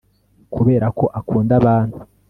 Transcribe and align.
kubera 0.53 0.87
ko 0.97 1.05
akunda 1.19 1.53
abantu 1.59 1.97